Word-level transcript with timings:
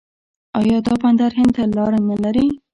آیا 0.59 0.77
دا 0.87 0.93
بندر 1.01 1.31
هند 1.37 1.51
ته 1.55 1.63
لاره 1.75 1.99
نلري؟ 2.09 2.47